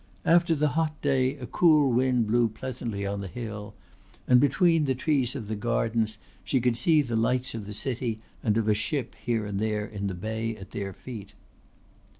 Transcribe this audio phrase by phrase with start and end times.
[0.25, 3.75] After the hot day a cool wind blew pleasantly on the hill,
[4.27, 8.19] and between the trees of the gardens she could see the lights of the city
[8.43, 11.33] and of a ship here and there in the Bay at their feet.